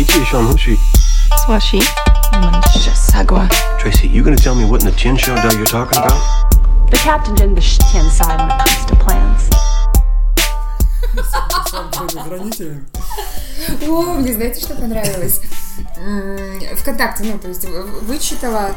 [0.00, 0.76] Ichi Sean, who's she?
[1.44, 1.80] Swashi.
[2.96, 3.46] Sagwa.
[3.78, 6.16] Tracy, you gonna tell me what in the Tin Show dog you're talking about?
[6.90, 9.50] The captain in the Tian side when it comes to plans.
[13.82, 15.42] О, мне знаете, что понравилось?
[16.78, 18.70] Вконтакте, ну, то есть вычитала,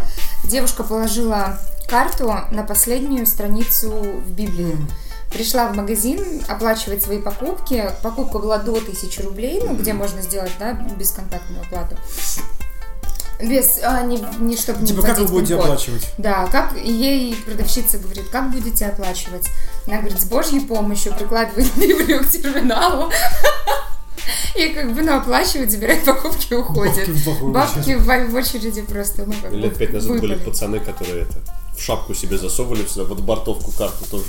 [0.43, 4.75] девушка положила карту на последнюю страницу в Библии.
[5.33, 7.89] Пришла в магазин оплачивать свои покупки.
[8.03, 11.97] Покупка была до 1000 рублей, ну, где можно сделать, да, бесконтактную оплату.
[13.41, 15.65] Без, а, не, не чтобы не Типа, как вы будете пин-код.
[15.65, 16.07] оплачивать?
[16.17, 19.47] Да, как ей продавщица говорит, как будете оплачивать?
[19.87, 23.11] Она говорит, с божьей помощью прикладывает Библию к терминалу.
[24.55, 27.09] И как бы, ну, оплачивает, забирает покупки и уходит.
[27.41, 31.41] Бабки в очереди просто, ну, как Лет пять назад были пацаны, которые это
[31.75, 34.25] в шапку себе засовывали сюда, вот бортовку карту тоже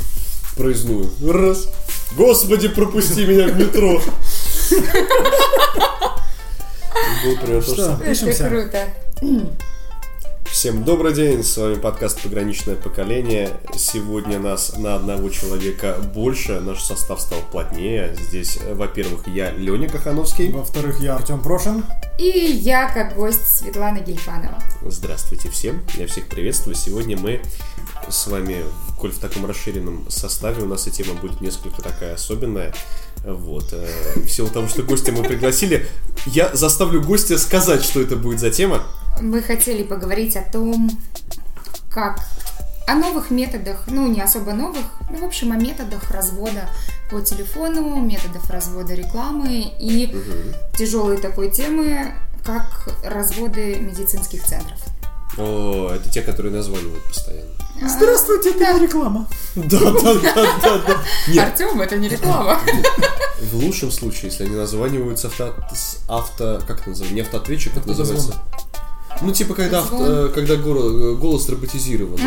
[0.56, 1.10] проездную.
[1.26, 1.68] Раз.
[2.16, 4.00] Господи, пропусти меня в метро.
[7.24, 7.84] Было примерно то же Что?
[7.86, 8.10] самое.
[8.12, 8.48] Это Пишемся.
[8.48, 8.88] круто.
[10.55, 13.51] Всем добрый день, с вами подкаст «Пограничное поколение».
[13.77, 18.16] Сегодня нас на одного человека больше, наш состав стал плотнее.
[18.29, 20.52] Здесь, во-первых, я, Леня Кахановский.
[20.52, 21.85] Во-вторых, я Артем Прошин.
[22.21, 24.57] И я, как гость, Светлана Гельфанова.
[24.87, 26.77] Здравствуйте всем, я всех приветствую.
[26.77, 27.43] Сегодня мы
[28.09, 28.63] с вами,
[28.97, 32.73] коль в таком расширенном составе, у нас и тема будет несколько такая особенная.
[33.25, 33.73] Вот.
[33.73, 35.88] э, В силу того, что гостя мы пригласили,
[36.27, 38.85] я заставлю гостя сказать, что это будет за тема.
[39.20, 40.90] Мы хотели поговорить о том,
[41.90, 42.20] как
[42.87, 46.68] о новых методах, ну не особо новых, ну в общем о методах развода
[47.10, 50.15] по телефону, методах развода рекламы и
[50.76, 54.79] тяжелой такой темы, как разводы медицинских центров.
[55.37, 57.51] О, это те, которые названивают постоянно.
[57.82, 59.26] Здравствуйте, это не реклама.
[59.57, 61.04] Да, да, да, да, да.
[61.26, 62.60] Нет, Артем, это не реклама.
[63.40, 65.54] в лучшем случае, если они названивают с авто,
[66.09, 68.34] авто как это называется, не автоответчик, как называется?
[69.22, 72.19] Ну, типа, когда, э, когда горо- голос роботизирован.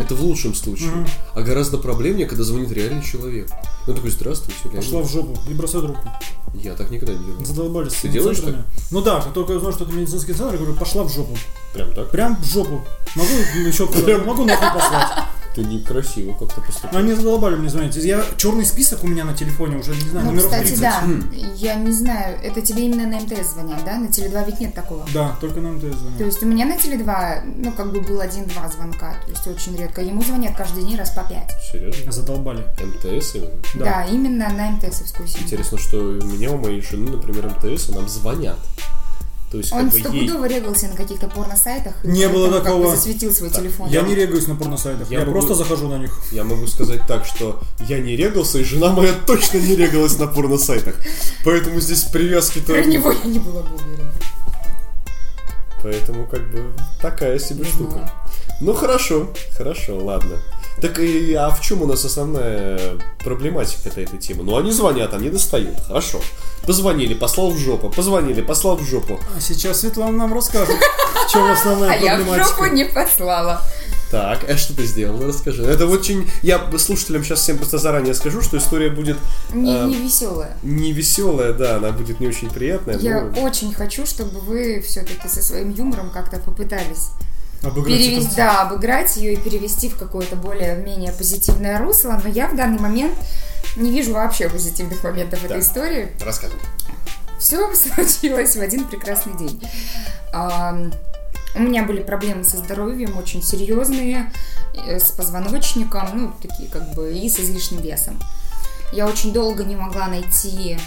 [0.00, 0.90] Это в лучшем случае.
[1.34, 3.48] А гораздо проблемнее, когда звонит реальный человек.
[3.86, 4.84] Он такой, здравствуйте, Леонид».
[4.84, 6.08] Пошла в жопу и бросай трубку.
[6.54, 7.44] Я так никогда не делал.
[7.44, 7.94] Задолбались.
[7.94, 8.64] Ты делаешь центрами.
[8.90, 11.36] Ну да, как только я узнал, что это медицинский центр, я говорю, пошла в жопу.
[11.72, 12.10] Прям так?
[12.10, 12.82] Прям в жопу.
[13.14, 13.28] Могу
[13.66, 15.24] еще куда Могу нахуй послать.
[15.54, 16.98] Ты некрасиво как-то Но поступил.
[16.98, 17.94] они задолбали мне звонить.
[17.96, 20.80] Я черный список у меня на телефоне уже, не знаю, Ну, номеров кстати, 30.
[20.80, 21.02] да,
[21.56, 23.98] я не знаю, это тебе именно на МТС звонят, да?
[23.98, 25.06] На Теле2 ведь нет такого.
[25.12, 26.20] Да, только на МТС То звонят.
[26.20, 30.00] есть у меня на Теле2, ну, как бы был один-два звонка, то есть очень редко.
[30.00, 31.50] Ему звонят каждый день раз по пять.
[31.70, 32.10] Серьезно?
[32.12, 32.64] Задолбали.
[32.82, 33.50] МТС именно?
[33.74, 33.84] Да.
[33.84, 35.44] Да, именно на МТСовскую симку.
[35.44, 38.58] Интересно, что у меня, у моей жены, например, МТС, нам звонят.
[39.52, 40.00] То есть, Он ей...
[40.00, 41.92] стопудово регался на каких-то порно-сайтах.
[42.02, 42.96] и Не было поэтому как бы такого.
[42.96, 43.88] засветил свой телефон.
[43.90, 45.10] Я не регаюсь на порносайтах.
[45.10, 46.18] Я Я, могу- просто захожу на них.
[46.32, 50.26] Я могу сказать так, что я не регался, и жена моя точно не регалась на
[50.26, 50.94] порно-сайтах.
[51.44, 52.72] Поэтому здесь привязки-то...
[52.72, 54.10] Про него я не была бы уверена.
[55.82, 58.10] Поэтому как бы такая себе штука.
[58.60, 60.38] Ну хорошо, хорошо, ладно.
[60.80, 64.42] Так и а в чем у нас основная проблематика этой, этой темы?
[64.42, 66.20] Ну они звонят, они достают, хорошо.
[66.66, 69.20] Позвонили, послал в жопу, позвонили, послал в жопу.
[69.36, 70.74] А сейчас Светлана нам расскажет,
[71.26, 72.48] в чем основная А я в проблематика.
[72.48, 73.62] жопу не послала.
[74.10, 75.26] Так, а что ты сделал?
[75.26, 75.62] Расскажи.
[75.64, 76.28] Это очень...
[76.42, 79.16] Я слушателям сейчас всем просто заранее скажу, что история будет
[79.52, 80.56] Не, А, не веселая.
[80.62, 82.98] не веселая, да, она будет не очень приятная.
[82.98, 87.08] Я но- очень хочу, чтобы вы все-таки со своим юмором как-то попытались
[87.62, 88.36] Обыграть ситуацию.
[88.36, 92.20] да, обыграть ее и перевести в какое-то более-менее позитивное русло.
[92.22, 93.14] Но я в данный момент
[93.76, 95.62] не вижу вообще позитивных моментов этой Так.
[95.62, 96.08] истории.
[96.20, 96.60] Рассказывай.
[97.38, 99.62] Все случилось в один прекрасный день.
[101.54, 104.32] У меня были проблемы со здоровьем, очень серьезные,
[104.86, 108.18] э, с позвоночником, ну, такие как бы, и с излишним весом.
[108.90, 110.78] Я очень долго не могла найти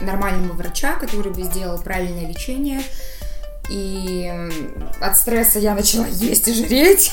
[0.00, 2.82] нормального врача, который бы сделал правильное лечение.
[3.70, 4.32] И
[5.00, 7.12] от стресса я начала есть и жреть,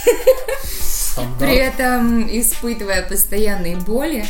[1.39, 4.25] при этом испытывая постоянные боли.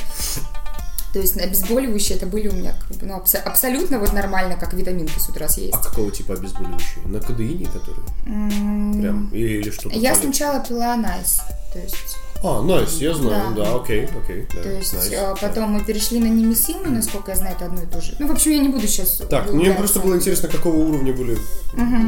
[1.14, 5.30] То есть обезболивающие это были у меня ну, абсо- абсолютно вот нормально, как витаминку с
[5.30, 5.74] утра съесть.
[5.74, 7.06] А какого типа обезболивающие?
[7.06, 8.04] На кадеине, который?
[8.28, 9.30] М, Прям?
[9.30, 9.96] Или, или что-то?
[9.98, 11.40] Я пали- сначала пила найс,
[11.74, 13.64] то есть, А, найс, я знаю, Да.
[13.64, 14.48] да, окей, окей.
[14.54, 15.36] да, то есть э, да.
[15.36, 18.16] потом мы перешли на немесилу, насколько я знаю, это одно и то же.
[18.20, 19.22] Ну, в общем, я не буду сейчас...
[19.30, 21.38] Так, мне просто было интересно, какого уровня были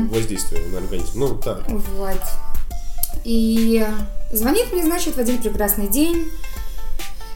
[0.10, 1.12] воздействия на организм.
[1.16, 1.64] Ну, так.
[1.70, 2.22] Вот.
[3.24, 3.86] И
[4.32, 6.30] звонит мне, значит, в один прекрасный день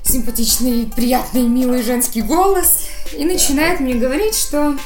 [0.03, 2.87] симпатичный, приятный, милый женский голос
[3.17, 4.77] и начинает мне говорить, что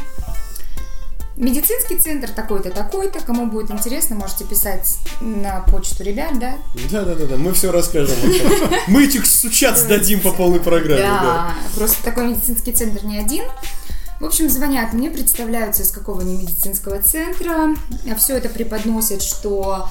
[1.38, 6.56] медицинский центр такой-то, такой-то, кому будет интересно, можете писать на почту ребят, да?
[6.92, 8.16] Да, да, да, да, мы все расскажем.
[8.88, 11.02] Мы этих сучат сдадим по полной программе.
[11.02, 13.44] Да, просто такой медицинский центр не один.
[14.20, 17.76] В общем, звонят мне, представляются из какого не медицинского центра.
[18.18, 19.88] Все это преподносят, что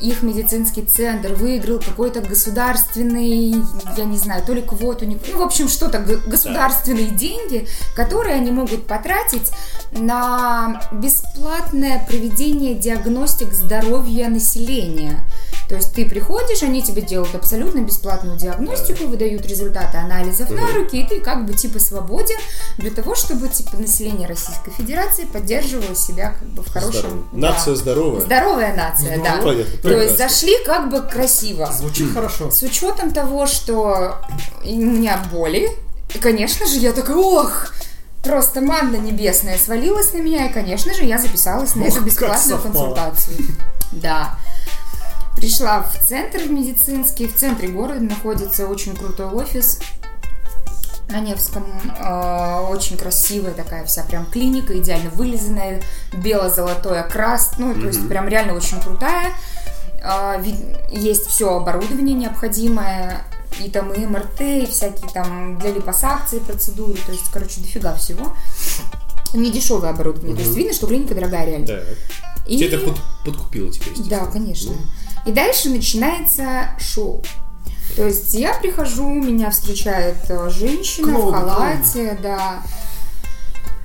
[0.00, 3.54] их медицинский центр выиграл какой-то государственный,
[3.96, 7.66] я не знаю, то ли квоту, не- ну, в общем, что-то государственные деньги,
[7.96, 9.50] которые они могут потратить
[9.92, 15.20] на бесплатное проведение диагностик здоровья населения.
[15.68, 20.98] То есть ты приходишь, они тебе делают абсолютно бесплатную диагностику, выдают результаты анализов на руки,
[20.98, 22.38] и ты как бы типа свободен
[22.78, 27.00] для того, чтобы типа население Российской Федерации поддерживало себя как бы в хорошем...
[27.00, 27.24] Здорово.
[27.32, 27.48] да.
[27.48, 28.20] Нация здоровая.
[28.22, 29.42] Здоровая нация, да.
[29.42, 31.70] Понятно, То есть зашли как бы красиво.
[31.70, 32.50] Звучит хорошо.
[32.50, 34.16] С учетом того, что
[34.64, 35.70] у меня боли,
[36.14, 37.74] и, конечно же, я такая, ох,
[38.22, 42.58] просто манна небесная свалилась на меня, и, конечно же, я записалась на Ох, эту бесплатную
[42.58, 43.36] консультацию.
[43.92, 44.38] Да.
[45.42, 49.78] Пришла в центр медицинский, в центре города находится очень крутой офис
[51.10, 51.64] на Невском.
[52.00, 55.80] Э, Очень красивая такая вся прям клиника, идеально вылизанная,
[56.12, 59.32] бело-золотой окрас, ну, то есть прям реально очень крутая.
[60.02, 60.42] А,
[60.90, 63.22] Есть все оборудование необходимое,
[63.60, 68.34] и там и МРТ, и всякие там для липосакции процедуры, то есть, короче, дофига всего.
[69.34, 71.66] Не дешевое оборудование, то есть видно, что клиника дорогая реально.
[71.66, 71.84] Так.
[72.46, 74.72] И- Тебе это под- подкупило теперь, да, конечно.
[74.72, 74.78] Ну,
[75.28, 77.22] И дальше начинается шоу.
[77.96, 82.62] То есть я прихожу, меня встречает э, женщина Клоун, в халате, да.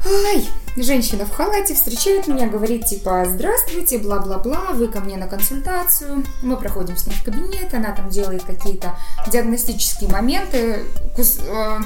[0.05, 0.47] Ай,
[0.77, 6.23] женщина в халате встречает меня, говорит типа «Здравствуйте, бла-бла-бла, вы ко мне на консультацию».
[6.43, 8.95] Мы проходим с ней в кабинет, она там делает какие-то
[9.27, 10.85] диагностические моменты.
[11.13, 11.79] Кус- э,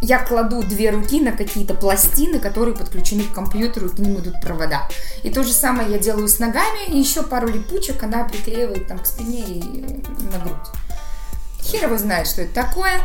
[0.00, 4.40] я кладу две руки на какие-то пластины, которые подключены к компьютеру, и к ним идут
[4.40, 4.88] провода.
[5.22, 8.98] И то же самое я делаю с ногами, и еще пару липучек она приклеивает там
[8.98, 10.68] к спине и на грудь.
[11.62, 13.00] Хер его знает, что это такое.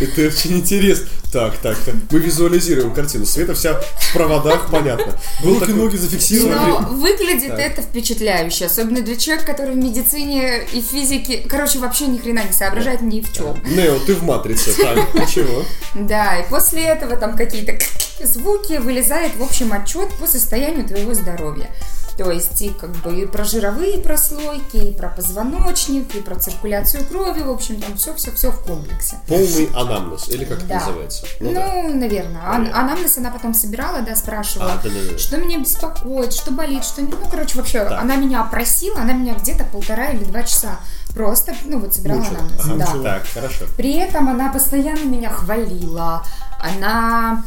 [0.00, 1.06] Это очень интересно.
[1.32, 1.94] Так, так, так.
[2.10, 3.26] Мы визуализируем картину.
[3.26, 5.18] Света вся в проводах, понятно.
[5.42, 6.56] Руки, такой- ноги зафиксированы.
[6.56, 7.58] Но выглядит Так.
[7.60, 12.52] это впечатляюще, особенно для человека, который в медицине и физике, короче, вообще ни хрена не
[12.52, 13.56] соображает ни в чем.
[13.66, 14.72] Нео, ты в матрице.
[14.74, 15.64] Так, ничего.
[15.94, 17.78] Да, и после этого там какие-то
[18.24, 21.68] звуки вылезает, в общем, отчет по состоянию твоего здоровья.
[22.16, 27.04] То есть и как бы и про жировые прослойки, и про позвоночник, и про циркуляцию
[27.06, 29.16] крови, в общем, там все-все-все в комплексе.
[29.26, 30.28] Полный анамнез.
[30.28, 30.74] Или как это Да.
[30.80, 31.26] называется?
[31.40, 31.60] Ну, да.
[31.92, 32.42] наверное.
[32.44, 32.80] А- Наверное.
[32.80, 35.18] Анамнез она потом собирала, да, спрашивала, А, да-да-да.
[35.18, 37.02] что меня беспокоит, что болит, что...
[37.02, 38.00] не- Ну, короче, вообще, Так.
[38.00, 40.78] она меня опросила, она меня где-то полтора или два часа
[41.14, 42.38] просто, ну, вот собирала Мучила.
[42.38, 42.60] анамнез.
[42.88, 43.02] Ага, да.
[43.14, 43.64] Так, хорошо.
[43.76, 46.24] При этом она постоянно меня хвалила.
[46.60, 47.44] Она...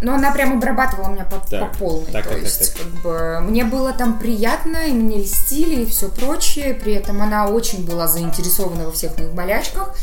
[0.00, 2.12] Ну, она прям обрабатывала меня по, Так, по полной.
[2.12, 2.82] так, То так, так, есть, так.
[2.82, 6.74] как бы, мне было там приятно, и мне льстили, и все прочее.
[6.74, 9.94] При этом она очень была заинтересована во всех моих болячках.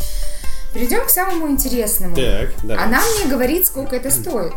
[0.74, 2.16] Перейдем к самому интересному.
[2.16, 2.84] Так, да.
[2.84, 4.54] Она мне говорит, сколько это стоит.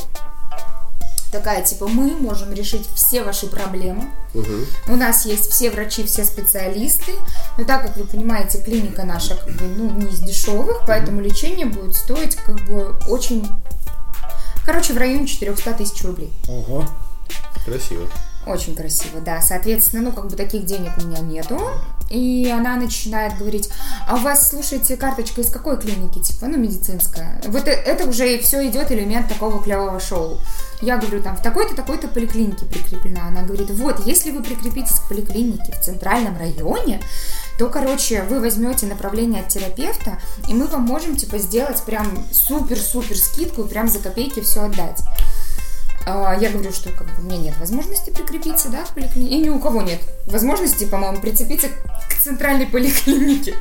[1.30, 4.06] Такая, типа, мы можем решить все ваши проблемы.
[4.32, 4.64] Мгм.
[4.88, 7.12] У нас есть все врачи, все специалисты.
[7.58, 11.66] Но так как вы понимаете, клиника наша как бы, ну, не из дешевых, поэтому лечение
[11.66, 13.46] будет стоить как бы очень...
[14.68, 16.30] Короче, в районе 400 тысяч рублей.
[16.46, 16.84] Ого.
[17.64, 18.06] Красиво.
[18.46, 19.40] Очень красиво, да.
[19.40, 21.58] Соответственно, ну, как бы таких денег у меня нету.
[22.10, 23.68] И она начинает говорить,
[24.06, 26.20] а у вас, слушайте, карточка из какой клиники?
[26.20, 27.40] Типа, ну, медицинская.
[27.46, 30.38] Вот э- это уже все идет элемент такого клевого шоу.
[30.80, 33.26] Я говорю, там, в такой-то, такой-то поликлинике прикреплена.
[33.26, 37.02] Она говорит, вот, если вы прикрепитесь к поликлинике в центральном районе,
[37.58, 43.16] то, короче, вы возьмете направление от терапевта, и мы вам можем, типа, сделать прям супер-супер
[43.16, 45.02] скидку и прям за копейки все отдать.
[46.06, 49.34] А, Я говорю, что как бы у меня нет возможности прикрепиться, да, к поликлинике.
[49.34, 51.68] И ни у кого нет возможности, по-моему, прицепиться
[52.22, 53.54] центральной поликлинике.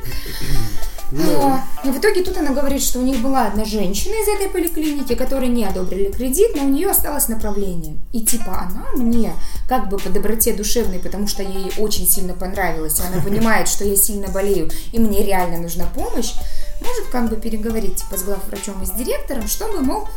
[1.10, 4.50] А, И в итоге тут она говорит, что у них была одна женщина из этой
[4.50, 7.96] поликлиники, которой не одобрили кредит, но у нее осталось направление.
[8.12, 9.32] И типа она мне,
[9.68, 13.96] как бы по доброте душевной, потому что ей очень сильно понравилось, она понимает, что я
[13.96, 16.34] сильно болею, и мне реально нужна помощь,
[16.82, 20.08] может как бы переговорить типа с главврачом и с директором, чтобы, мол,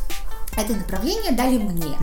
[0.57, 1.95] это направление дали мне.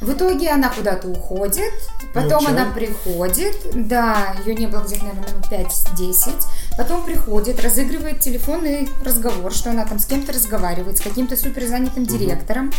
[0.00, 1.72] В итоге она куда-то уходит,
[2.14, 6.44] потом она приходит, да, ее не было где-то, наверное, минут 5-10,
[6.78, 12.72] потом приходит, разыгрывает телефонный разговор, что она там с кем-то разговаривает, с каким-то суперзанятым директором.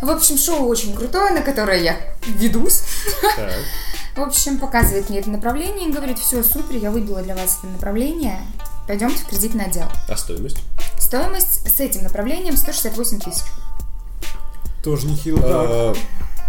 [0.00, 1.96] В общем, шоу очень крутое, на которое я
[2.26, 2.82] ведусь.
[3.36, 3.50] Так.
[4.16, 7.66] В общем, показывает мне это направление и говорит, все, супер, я выбила для вас это
[7.66, 8.40] направление,
[8.86, 9.86] пойдемте в кредитный отдел.
[10.08, 10.58] А стоимость?
[10.98, 13.42] Стоимость с этим направлением 168 тысяч.
[14.88, 15.40] Тоже нехило.
[15.40, 15.50] Так.
[15.50, 15.94] А,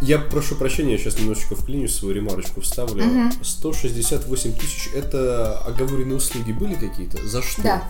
[0.02, 3.04] Я прошу прощения, я сейчас немножечко вклинюсь, свою ремарочку вставлю.
[3.42, 7.26] 168 тысяч, это оговоренные услуги были какие-то?
[7.28, 7.62] За что?
[7.62, 7.84] Да.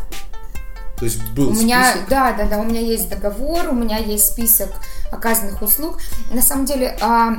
[0.97, 2.09] То есть был У меня, список?
[2.09, 4.69] да, да, да, у меня есть договор, у меня есть список
[5.11, 5.99] оказанных услуг.
[6.33, 7.37] На самом деле, а,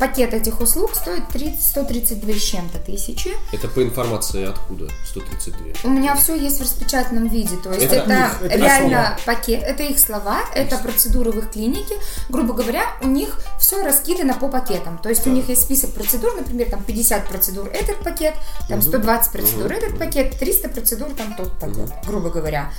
[0.00, 3.30] пакет этих услуг стоит 30, 132 с чем-то тысячи.
[3.52, 4.88] Это по информации откуда?
[5.10, 5.66] 132.
[5.84, 9.62] У меня все есть в распечатанном виде, то есть Это это, их, это реально пакет,
[9.62, 11.96] это их слова, это процедуры в их клинике.
[12.30, 14.98] Грубо говоря, у них все раскидано по пакетам.
[14.98, 18.34] То есть у них есть список процедур, например, там 50 процедур этот пакет,
[18.68, 22.72] там 120 процедур этот пакет, 300 процедур там тот пакет, грубо говоря.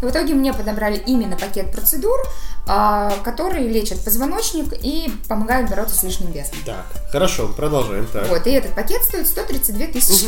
[0.00, 2.16] И в итоге мне подобрали именно пакет процедур,
[2.66, 6.54] а, которые лечат позвоночник и помогают бороться с лишним весом.
[6.64, 8.06] Так, хорошо, продолжаем.
[8.12, 10.26] Так, Вот, и этот пакет стоит 132 тысячи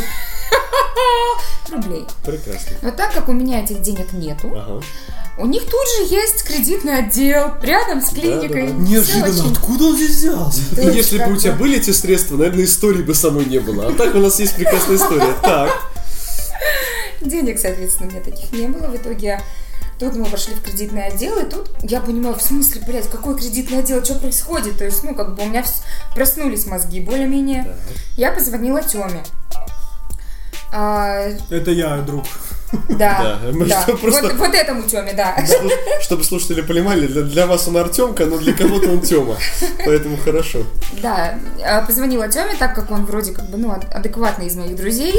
[1.71, 2.07] рублей.
[2.25, 2.73] прекрасно.
[2.83, 4.83] Но так как у меня этих денег нету, Ага.
[5.39, 8.69] у них тут же есть кредитный отдел рядом с клиникой.
[8.69, 8.85] Да-да-да.
[8.85, 10.61] Всё Неожиданно, очень- откуда он здесь взялся?
[10.81, 13.89] И если бы у тебя бы- были эти средства, наверное, истории бы самой не было.
[13.89, 15.33] А так у нас есть прекрасная история.
[15.43, 15.71] Так,
[17.21, 18.87] Денег, соответственно, у меня таких не было.
[18.89, 19.43] В итоге
[20.01, 23.79] тут мы пошли в кредитный отдел, и тут я понимаю, в смысле, блядь, какой кредитный
[23.81, 24.79] отдел, что происходит?
[24.79, 25.83] То есть, ну, как бы у меня вс-
[26.15, 27.65] проснулись мозги более-менее.
[27.65, 27.75] Так.
[28.17, 29.23] Я позвонила Теме.
[30.73, 32.25] А, Это я, друг.
[32.89, 33.83] да, Да, мы да.
[33.83, 35.37] что, просто- Вот, вот этому Теме, да.
[35.45, 39.37] Слуш- чтобы слушатели понимали, для, для вас он Артемка, но для кого-то он Тема.
[39.85, 40.61] Поэтому хорошо.
[41.03, 44.77] Да, а, позвонила Теме, так как он вроде как бы, ну, ад- адекватный из моих
[44.77, 45.15] друзей.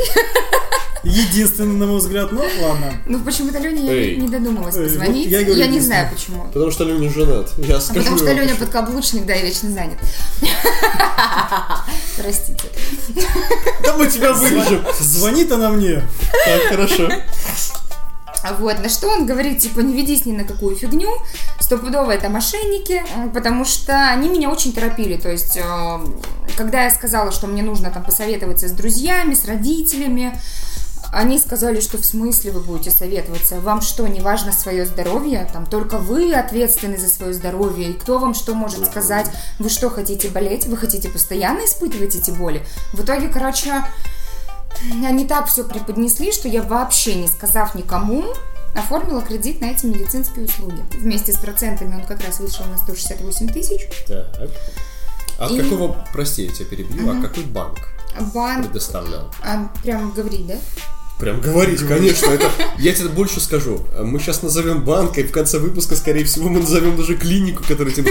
[1.03, 2.93] Единственный, на мой взгляд, ну ладно.
[3.07, 4.15] Но почему-то Лене я Эй.
[4.17, 5.31] не додумалась Эй, позвонить.
[5.47, 6.43] вот я не знаю почему.
[6.45, 7.51] Потому что Леня женат.
[7.57, 9.97] Я А скажу потому что Леня подкаблучник, да, и вечно занят.
[12.17, 12.69] Простите.
[13.83, 14.83] Да мы тебя вырежем.
[14.99, 16.03] Звонит она мне.
[16.45, 17.09] Так, хорошо.
[18.43, 21.09] А Вот, на что он говорит, типа, не ведись ни на какую фигню,
[21.59, 23.03] стопудово это мошенники,
[23.35, 25.99] потому что они меня очень торопили, то есть, э,
[26.57, 30.35] когда я сказала, что мне нужно там посоветоваться с друзьями, с родителями,
[31.11, 33.59] они сказали, что в смысле вы будете советоваться?
[33.59, 35.47] Вам что, не важно свое здоровье?
[35.51, 37.89] Там только вы ответственны за свое здоровье.
[37.89, 39.29] И кто вам что может сказать?
[39.59, 40.67] Вы что, хотите болеть?
[40.67, 42.65] Вы хотите постоянно испытывать эти боли?
[42.93, 43.83] В итоге, короче,
[45.05, 48.23] они так все преподнесли, что я вообще не сказав никому,
[48.73, 50.81] оформила кредит на эти медицинские услуги.
[50.93, 53.81] Вместе с процентами он как раз вышел на 168 тысяч.
[54.07, 54.27] Так.
[55.39, 57.79] А И- какого, прости, я тебя перебью, а какой банк
[58.33, 59.31] Банк, предоставлял?
[59.43, 60.55] а, прям говорить, да?
[61.21, 62.31] Прям говорить, конечно.
[62.31, 62.49] Это,
[62.79, 63.85] я тебе больше скажу.
[64.01, 67.93] Мы сейчас назовем банк, и в конце выпуска, скорее всего, мы назовем даже клинику, которая
[67.93, 68.07] тем...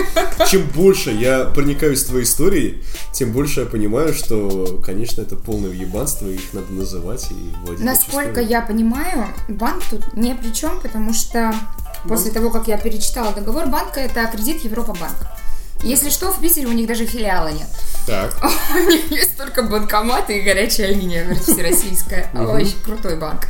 [0.48, 5.70] Чем больше я проникаюсь в твоей историей, тем больше я понимаю, что, конечно, это полное
[5.70, 7.84] въебанство, и их надо называть и вводить.
[7.84, 11.52] Насколько я понимаю, банк тут не при чем, потому что
[12.08, 15.16] после того, как я перечитала договор банка, это кредит Европа-банк.
[15.82, 17.68] Если что, в Питере у них даже филиала нет.
[18.06, 18.34] Так,
[18.74, 22.30] У них есть только банкоматы и горячая линия, говорит, всероссийская.
[22.34, 23.46] Очень крутой банк.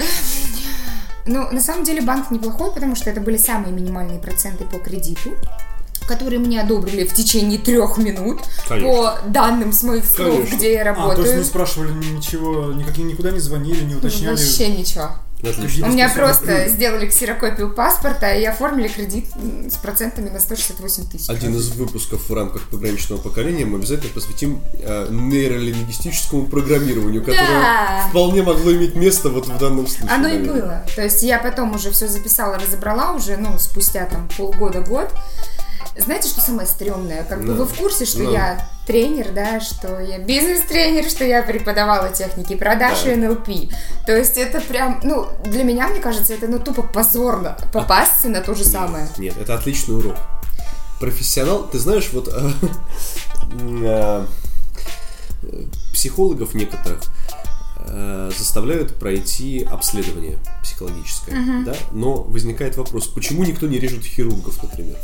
[1.27, 5.31] Ну, на самом деле банк неплохой, потому что это были самые минимальные проценты по кредиту
[6.09, 8.89] которые мне одобрили в течение трех минут Конечно.
[8.91, 10.57] по данным с моих слов, Конечно.
[10.57, 11.27] где я А, то работаю.
[11.27, 14.35] есть не спрашивали ничего, никак, никуда не звонили, не уточняли.
[14.35, 15.11] Вообще ничего.
[15.43, 15.87] Отлично.
[15.87, 19.27] У меня просто сделали ксерокопию паспорта и оформили кредит
[19.71, 21.29] с процентами на 168 тысяч.
[21.31, 28.07] Один из выпусков в рамках пограничного поколения мы обязательно посвятим э, нейролингвистическому программированию, которое Да.
[28.11, 30.15] вполне могло иметь место вот в данном случае.
[30.15, 30.61] Оно и наверное.
[30.63, 30.85] было.
[30.95, 35.11] То есть я потом уже все записала, разобрала уже, ну, спустя там полгода-год.
[35.99, 37.25] Знаете, что самое стрёмное?
[37.25, 38.33] Как бы Ну, вы в курсе, что ну.
[38.33, 43.13] я тренер, да, что я бизнес-тренер, что я преподавала техники продаж Да.
[43.13, 43.49] и НЛП.
[44.05, 48.41] То есть это прям, ну, для меня, мне кажется, это, ну, тупо позорно попасться на
[48.41, 49.07] то же самое.
[49.17, 50.17] Нет, это отличный урок.
[50.99, 52.51] Профессионал, ты знаешь, вот э,
[53.63, 54.27] э,
[55.93, 57.01] психологов некоторых
[57.87, 61.75] э, заставляют пройти обследование психологическое, да?
[61.93, 64.97] Но возникает вопрос, почему никто не режет хирургов, например,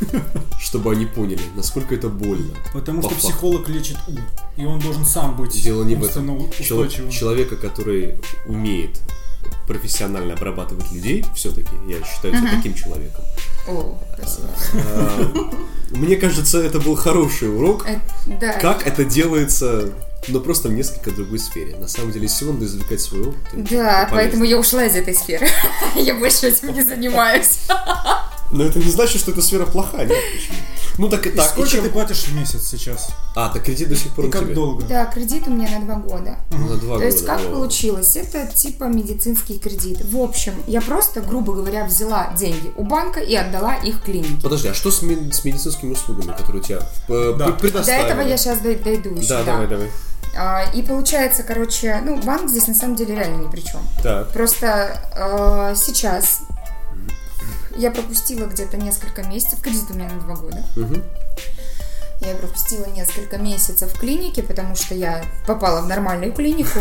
[0.60, 2.54] чтобы они поняли, насколько это больно.
[2.72, 4.20] Потому По что психолог лечит ум,
[4.56, 6.50] и он должен сам быть Дело не в этом.
[6.50, 8.16] Человека, который
[8.46, 9.00] умеет
[9.66, 13.24] профессионально обрабатывать людей, все-таки я считаю себя таким человеком.
[13.68, 14.48] О, спасибо.
[14.74, 15.26] Э,
[15.90, 17.86] Мне кажется, это был хороший урок.
[17.86, 18.00] Э,
[18.40, 18.54] да.
[18.54, 19.92] Как это делается,
[20.28, 21.76] но просто в несколько другой сфере.
[21.76, 23.64] На самом деле, всего надо извлекать свой опыт.
[23.70, 25.48] Да, поэтому я ушла из этой сферы.
[25.96, 27.60] Я больше этим не занимаюсь.
[28.52, 30.06] Но это не значит, что эта сфера плохая.
[30.06, 30.56] Нет, почему?
[30.98, 31.46] Ну так и И так.
[31.46, 33.08] и сколько чем- ты платишь в месяц сейчас?
[33.36, 34.54] А, так кредит до сих пор И у как тебя?
[34.54, 34.84] долго?
[34.84, 36.36] Да, кредит у меня на два года.
[36.50, 37.50] На два То есть года, как о.
[37.50, 38.16] получилось?
[38.16, 40.04] Это типа медицинский кредит.
[40.04, 44.42] В общем, я просто, грубо говоря, взяла деньги у банка и отдала их клинике.
[44.42, 46.78] Подожди, а что с, ми- с медицинскими услугами, которые у тебя
[47.08, 47.44] э, Да.
[47.46, 48.06] пр- До предоставили?
[48.06, 49.28] этого я сейчас дойду еще.
[49.28, 49.90] Да, давай, давай.
[50.36, 53.80] А, И получается, короче, ну, банк здесь на самом деле реально ни при чем.
[54.02, 54.32] Так.
[54.32, 56.40] Просто э, сейчас
[57.80, 60.62] я пропустила где-то несколько месяцев, кредит у меня на два года.
[60.76, 61.02] Мгм.
[62.20, 66.78] Я пропустила несколько месяцев в клинике, потому что я попала в нормальную клинику,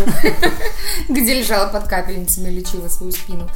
[1.10, 3.50] где лежала под капельницами, лечила свою спину.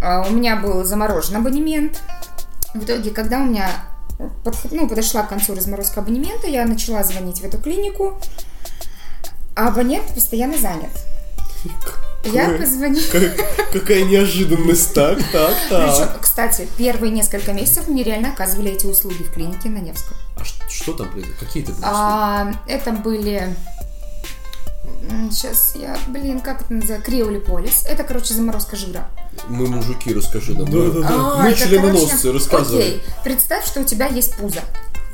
[0.00, 2.00] А У меня был заморожен абонемент.
[2.72, 3.68] В итоге, когда у меня
[4.70, 8.20] ну, подошла к концу разморозка абонемента, я начала звонить в эту клинику,
[9.56, 10.90] а абонент постоянно занят.
[12.24, 13.02] Я позвонила.
[13.12, 14.92] Как- Какая неожиданность.
[14.94, 16.20] Так, так, Причем, так.
[16.20, 20.16] кстати, первые несколько месяцев мне реально оказывали эти услуги в клинике на Невском.
[20.36, 21.36] А что там произошло?
[21.40, 23.54] Какие ты А, это были...
[25.30, 27.06] Сейчас я, блин, как это называется?
[27.10, 27.84] Криолиполис.
[27.88, 29.08] Это, короче, заморозка жира.
[29.48, 30.68] Мы мужики, расскажи нам.
[30.68, 31.08] Мы- Да-да-да.
[31.10, 32.80] А, Мы это, членоносцы, короче, рассказывай.
[32.80, 34.60] Окей, представь, что у тебя есть пузо.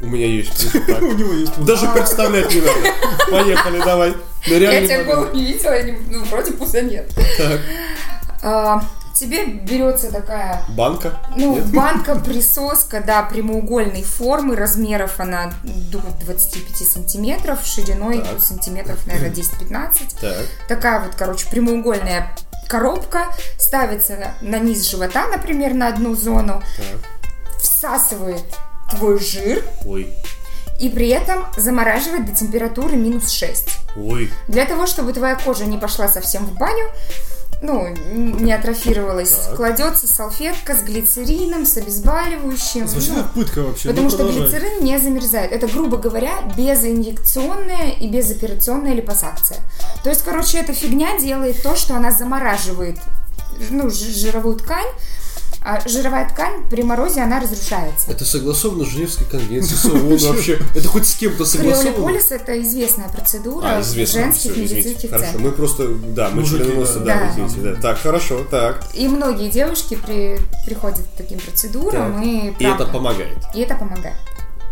[0.04, 0.74] У меня есть.
[0.74, 1.58] У него есть.
[1.64, 2.92] Даже представлять не надо.
[3.30, 4.14] Поехали, давай.
[4.46, 5.74] Я тебя голову не видела,
[6.10, 7.10] ну, вроде пуза нет.
[8.42, 8.84] А,
[9.14, 11.18] тебе берется такая Банка?
[11.34, 11.72] Ну, Нет?
[11.72, 18.40] банка, присоска, да, прямоугольной формы, размеров она до 25 сантиметров, шириной Так.
[18.42, 20.20] сантиметров, наверное, 10-15.
[20.20, 20.36] Так.
[20.68, 22.36] Такая вот, короче, прямоугольная
[22.68, 27.60] коробка ставится на, на низ живота, например, на одну зону, Так.
[27.62, 28.44] всасывает
[28.90, 30.12] твой жир Ой.
[30.80, 33.68] и при этом замораживает до температуры минус 6.
[33.96, 34.30] Ой.
[34.48, 36.84] Для того, чтобы твоя кожа не пошла совсем в баню,
[37.62, 39.56] ну, не атрофировалась, Так.
[39.56, 42.86] кладется салфетка с глицерином, с обезболивающим.
[42.86, 43.88] Звучит ну, как пытка вообще.
[43.88, 45.52] Потому Ну, что глицерин не замерзает.
[45.52, 49.58] Это, грубо говоря, безинъекционная и безоперационная липосакция.
[50.02, 52.98] То есть, короче, эта фигня делает то, что она замораживает
[53.70, 54.88] ну, жировую ткань,
[55.64, 58.10] а жировая ткань при морозе, она разрушается.
[58.10, 60.58] Это согласовано с Женевской конвенцией, с ООН вообще.
[60.74, 61.90] Это хоть с кем-то согласовано?
[61.92, 64.20] Криолиполис– это известная процедура А, известно.
[64.24, 64.74] женских извините.
[64.76, 67.04] медицинских Хорошо, мы просто, да, мы членоносцы, да.
[67.04, 67.80] да, извините, да.
[67.80, 68.84] Так, хорошо, так.
[68.92, 72.24] И многие девушки при- приходят к таким процедурам, Так.
[72.24, 73.38] и, И правда, это помогает.
[73.54, 74.16] и это помогает.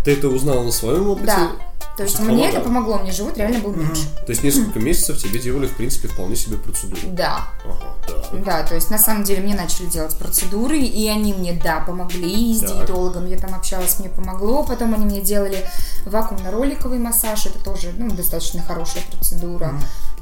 [0.04, 1.26] Ты это узнала на своем опыте?
[1.26, 1.50] Да.
[1.96, 4.08] То есть мне это помогло, мне живот реально был лучше.
[4.25, 7.00] То есть несколько месяцев тебе делали, в принципе, вполне себе процедуру.
[7.09, 7.48] Да.
[7.64, 7.92] Ага.
[8.44, 12.52] Да, то есть на самом деле мне начали делать процедуры, и они мне, да, помогли.
[12.52, 12.70] И с Так.
[12.70, 14.64] диетологом я там общалась, мне помогло.
[14.64, 15.68] Потом они мне делали
[16.07, 19.74] вакуумно-роликовый массаж, это тоже ну, достаточно хорошая процедура.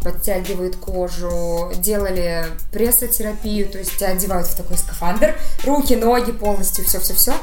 [0.02, 5.34] Подтягивает кожу, делали прессотерапию, то есть тебя одевают в такой скафандр,
[5.64, 7.34] руки, ноги полностью, все-все-все.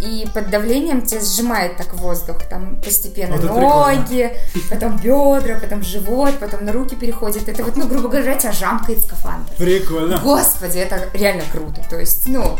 [0.00, 4.36] И под давлением тебя сжимает так воздух, там постепенно Вот ноги,
[4.68, 7.48] потом бедра, потом живот, потом на руки переходит.
[7.48, 9.52] Это вот, ну, грубо говоря, тебя жамкает скафандр.
[9.56, 10.18] Прикольно.
[10.18, 11.84] Господи, это реально круто.
[11.88, 12.58] То есть, ну,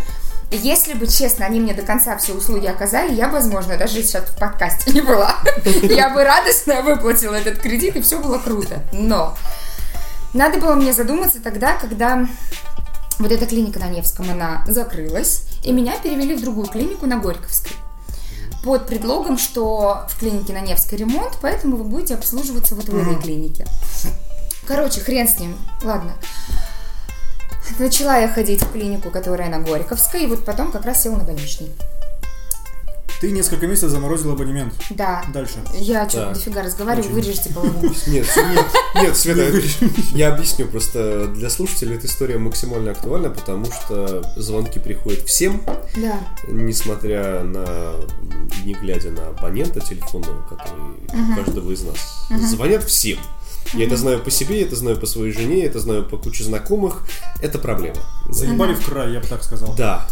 [0.56, 4.36] если бы, честно, они мне до конца все услуги оказали, я, возможно, даже сейчас в
[4.36, 5.36] подкасте не была.
[5.82, 8.82] Я бы радостно выплатила этот кредит, и все было круто.
[8.92, 9.36] Но
[10.34, 12.26] надо было мне задуматься тогда, когда
[13.20, 17.76] вот эта клиника на Невском, она закрылась, и меня перевели в другую клинику на Горьковской.
[18.64, 23.22] Под предлогом, что в клинике на Невской ремонт, поэтому вы будете обслуживаться вот в этой
[23.22, 23.66] клинике.
[24.66, 25.56] Короче, хрен с ним.
[25.82, 26.12] Ладно.
[27.78, 31.24] Начала я ходить в клинику, которая на Горьковской, и вот потом как раз села на
[31.24, 31.70] больничный.
[33.20, 34.72] Ты несколько месяцев заморозил абонемент.
[34.88, 35.22] Да.
[35.35, 35.56] Дальше.
[35.74, 36.35] Я что-то Так.
[36.37, 37.22] дофига разговариваю, Очень.
[37.22, 37.83] вырежьте половину.
[38.06, 39.52] Нет, нет, нет, Света,
[40.14, 45.62] я объясню, просто для слушателей эта история максимально актуальна, потому что звонки приходят всем,
[45.96, 46.18] Да.
[46.48, 47.92] несмотря на,
[48.64, 50.80] не глядя на абонента телефонного, который
[51.12, 51.98] у каждого из нас,
[52.48, 53.18] звонят всем.
[53.74, 56.16] Я это знаю по себе, я это знаю по своей жене, я это знаю по
[56.16, 57.02] куче знакомых.
[57.40, 57.96] Это проблема.
[58.28, 59.74] Заебали в край, я бы так сказал.
[59.76, 60.06] Да.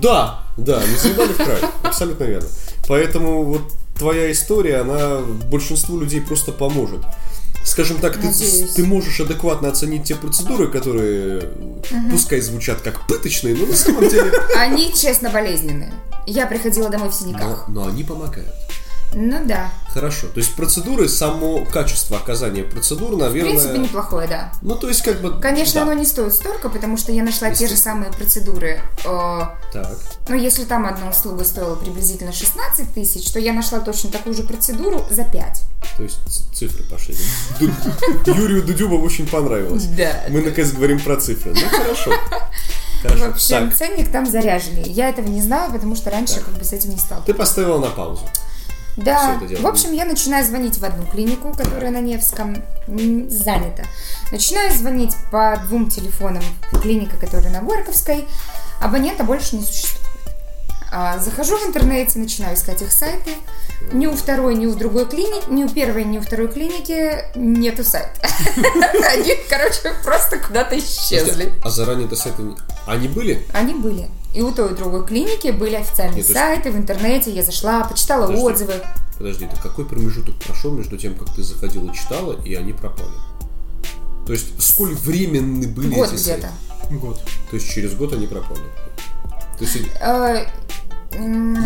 [0.00, 1.58] Да, да, не заебали в край.
[1.82, 2.48] Абсолютно верно.
[2.88, 3.62] Поэтому вот
[3.98, 5.18] твоя история, она
[5.50, 7.00] большинству людей просто поможет.
[7.64, 8.72] Скажем так, ты, Надеюсь.
[8.72, 11.48] ты можешь адекватно оценить те процедуры, которые
[12.10, 14.32] пускай звучат как пыточные, но на самом деле...
[14.56, 15.92] Они, честно, болезненные.
[16.26, 17.68] Я приходила домой в Но, синяках.
[17.68, 18.48] но они помогают.
[19.14, 19.70] Ну да.
[19.88, 20.26] Хорошо.
[20.28, 23.52] То есть процедуры, само качество оказания процедур, В наверное...
[23.52, 24.52] принципе, неплохое, да.
[24.62, 25.38] Ну, то есть, как бы...
[25.38, 25.82] Конечно, да.
[25.82, 28.80] оно не стоит столько, потому что я нашла те же самые процедуры.
[29.04, 29.40] э,
[29.72, 29.96] Так.
[30.28, 34.44] Ну, если там одна услуга стоила приблизительно 16 тысяч, то я нашла точно такую же
[34.44, 35.62] процедуру за 5.
[35.98, 36.18] То есть
[36.54, 37.14] цифры пошли.
[38.26, 39.84] Юрию Дудюбову очень понравилось.
[39.84, 40.22] Да.
[40.28, 41.52] Мы наконец говорим про цифры.
[41.54, 42.12] Ну, хорошо.
[43.02, 43.24] Хорошо.
[43.24, 44.88] В общем, Так, ценник там заряженный.
[44.88, 46.44] Я этого не знала, потому что раньше Так.
[46.46, 47.20] как бы с этим не стала.
[47.22, 48.22] ты поставила на паузу.
[48.96, 53.84] Да, в общем, я начинаю звонить в одну клинику, которая на Невском занята.
[54.30, 56.42] Начинаю звонить по двум телефонам
[56.82, 58.26] клиника, которая на Горьковской.
[58.80, 60.02] Абонента больше не существует.
[60.94, 63.30] А, захожу в интернете, начинаю искать их сайты.
[63.92, 67.82] Ни у второй, ни у другой клиники, ни у первой, ни у второй клиники нету
[67.82, 68.20] сайта.
[69.12, 71.50] Они, короче, просто куда-то исчезли.
[71.64, 72.42] А заранее-то сайты...
[72.86, 73.42] Они были?
[73.54, 74.10] Они были.
[74.34, 78.22] И у той и другой клиники были официальные Нет, сайты в интернете, я зашла, почитала
[78.26, 78.44] Подожди.
[78.44, 78.74] отзывы.
[79.18, 83.10] Подожди, это какой промежуток прошел между тем, как ты заходила, читала, и они пропали?
[84.26, 86.48] То есть, сколь временны были Год эти сайты?
[86.90, 87.20] Год.
[87.50, 88.62] То есть, через год они пропали?
[89.58, 90.46] То есть, Э,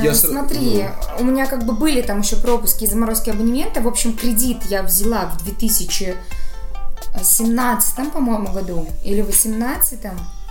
[0.03, 0.31] Я с- ну.
[0.41, 0.87] Смотри,
[1.21, 3.81] у меня как бы были там еще пропуски и заморозки абонемента.
[3.81, 8.89] В общем, кредит я взяла в 2017, по-моему, году.
[9.05, 10.11] Или 18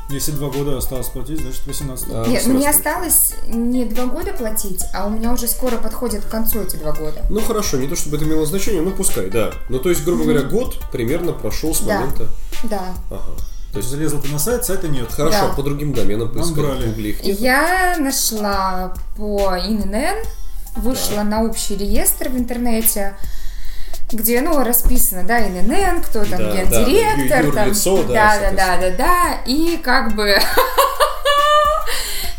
[0.09, 2.77] Если два года осталось платить, значит 18 А, Нет, сразу мне слышу.
[2.77, 6.91] осталось не два года платить, а у меня уже скоро подходят к концу эти два
[6.91, 7.23] года.
[7.29, 9.51] Ну хорошо, не то чтобы это имело значение, ну пускай, да.
[9.69, 11.99] Ну то есть, грубо говоря, год примерно прошел с Да.
[12.01, 12.27] момента.
[12.63, 12.81] Да.
[13.09, 13.21] Ага.
[13.71, 15.11] То есть залезла ты на сайт, сайта нет.
[15.11, 15.53] Хорошо, Да.
[15.53, 17.39] по другим доменам их нет.
[17.39, 20.23] Я нашла по ИНН,
[20.77, 23.17] вышла на общий реестр в интернете,
[24.15, 28.77] где, ну, расписано, да, ИНН, кто там Да, гендиректор, да, там, юрлицо, да, да, да,
[28.77, 30.35] да, да, и как бы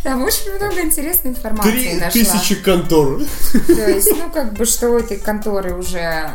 [0.02, 2.10] там очень много интересной информации Три нашла.
[2.10, 3.20] тысячи контор.
[3.66, 6.28] То есть, ну, как бы, что у этой конторы уже э,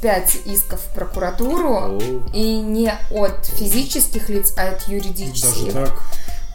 [0.00, 1.98] пять исков в прокуратуру, О.
[2.32, 5.72] и не от физических лиц, а от юридических.
[5.72, 5.98] Даже так.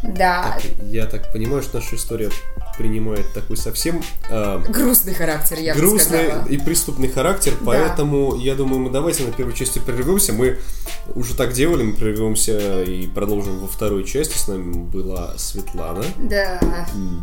[0.03, 2.29] Да, Я так понимаю, что наша история
[2.77, 6.47] принимает такой совсем а, грустный характер, я бы грустный сказала.
[6.47, 10.33] и преступный характер, поэтому я думаю, мы давайте на первой части прервемся.
[10.33, 10.57] Мы
[11.15, 14.37] уже так делали, мы прервемся и продолжим во второй части.
[14.37, 16.03] С нами была Светлана.
[16.17, 16.59] Да,